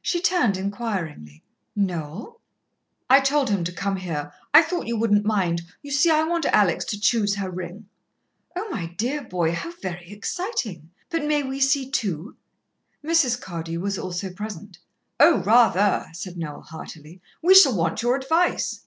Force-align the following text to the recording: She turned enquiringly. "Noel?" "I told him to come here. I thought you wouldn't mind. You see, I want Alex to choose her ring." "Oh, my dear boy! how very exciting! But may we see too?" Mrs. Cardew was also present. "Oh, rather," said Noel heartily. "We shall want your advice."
She 0.00 0.22
turned 0.22 0.56
enquiringly. 0.56 1.44
"Noel?" 1.76 2.40
"I 3.10 3.20
told 3.20 3.50
him 3.50 3.62
to 3.64 3.72
come 3.72 3.96
here. 3.96 4.32
I 4.54 4.62
thought 4.62 4.86
you 4.86 4.96
wouldn't 4.96 5.26
mind. 5.26 5.60
You 5.82 5.90
see, 5.90 6.10
I 6.10 6.22
want 6.24 6.46
Alex 6.46 6.82
to 6.86 6.98
choose 6.98 7.34
her 7.34 7.50
ring." 7.50 7.84
"Oh, 8.56 8.66
my 8.70 8.94
dear 8.96 9.22
boy! 9.22 9.52
how 9.52 9.72
very 9.72 10.10
exciting! 10.10 10.88
But 11.10 11.26
may 11.26 11.42
we 11.42 11.60
see 11.60 11.90
too?" 11.90 12.36
Mrs. 13.04 13.38
Cardew 13.38 13.80
was 13.80 13.98
also 13.98 14.30
present. 14.30 14.78
"Oh, 15.20 15.42
rather," 15.42 16.06
said 16.14 16.38
Noel 16.38 16.62
heartily. 16.62 17.20
"We 17.42 17.54
shall 17.54 17.76
want 17.76 18.00
your 18.00 18.16
advice." 18.16 18.80